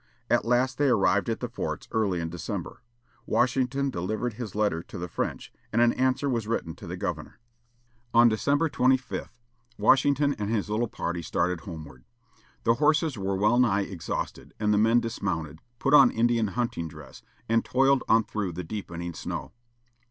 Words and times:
At 0.31 0.45
last 0.45 0.79
they 0.79 0.89
arrived 0.89 1.29
at 1.29 1.41
the 1.41 1.47
forts, 1.47 1.87
early 1.91 2.21
in 2.21 2.31
December. 2.31 2.81
Washington 3.27 3.91
delivered 3.91 4.33
his 4.33 4.55
letter 4.55 4.81
to 4.81 4.97
the 4.97 5.07
French, 5.07 5.53
and 5.71 5.79
an 5.79 5.93
answer 5.93 6.27
was 6.27 6.47
written 6.47 6.73
to 6.77 6.87
the 6.87 6.97
governor. 6.97 7.37
On 8.11 8.27
December 8.27 8.67
25, 8.67 9.29
Washington 9.77 10.33
and 10.39 10.49
his 10.49 10.71
little 10.71 10.87
party 10.87 11.21
started 11.21 11.59
homeward. 11.61 12.03
The 12.63 12.73
horses 12.81 13.15
were 13.15 13.35
well 13.35 13.59
nigh 13.59 13.81
exhausted, 13.83 14.55
and 14.59 14.73
the 14.73 14.79
men 14.79 15.01
dismounted, 15.01 15.59
put 15.77 15.93
on 15.93 16.09
Indian 16.09 16.47
hunting 16.47 16.87
dress, 16.87 17.21
and 17.47 17.63
toiled 17.63 18.03
on 18.09 18.23
through 18.23 18.53
the 18.53 18.63
deepening 18.63 19.13
snow. 19.13 19.51